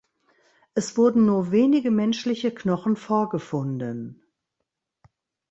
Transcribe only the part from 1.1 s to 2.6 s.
nur wenige menschliche